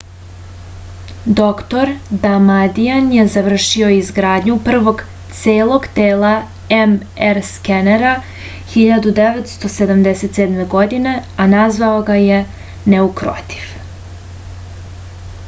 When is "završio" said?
3.33-3.89